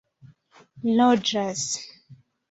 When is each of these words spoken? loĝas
loĝas 0.99 1.67